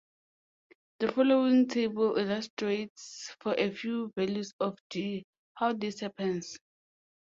The 0.99 1.11
following 1.11 1.67
table 1.67 2.15
illustrates, 2.17 3.35
for 3.39 3.53
a 3.53 3.69
few 3.69 4.11
values 4.17 4.51
of 4.59 4.79
"d", 4.89 5.27
how 5.53 5.73
this 5.73 5.99
happens. 5.99 6.57